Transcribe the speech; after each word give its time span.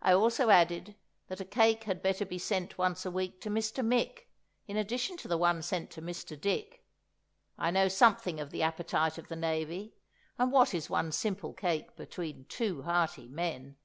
I 0.00 0.12
also 0.14 0.48
added 0.48 0.94
that 1.28 1.42
a 1.42 1.44
cake 1.44 1.84
had 1.84 2.02
better 2.02 2.24
be 2.24 2.38
sent 2.38 2.78
once 2.78 3.04
a 3.04 3.10
week 3.10 3.38
to 3.42 3.50
Mr. 3.50 3.84
Mick 3.86 4.20
in 4.66 4.78
addition 4.78 5.18
to 5.18 5.28
the 5.28 5.36
one 5.36 5.60
sent 5.60 5.90
to 5.90 6.00
Mr. 6.00 6.40
Dick. 6.40 6.82
I 7.58 7.70
know 7.70 7.88
something 7.88 8.40
of 8.40 8.50
the 8.50 8.62
appetite 8.62 9.18
of 9.18 9.28
the 9.28 9.36
Navy—and 9.36 10.52
what 10.52 10.72
is 10.72 10.88
one 10.88 11.12
simple 11.12 11.52
cake 11.52 11.94
between 11.96 12.46
two 12.46 12.80
hearty 12.84 13.28
men! 13.28 13.76